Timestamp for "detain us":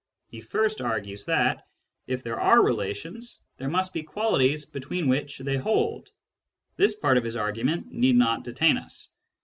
8.43-9.09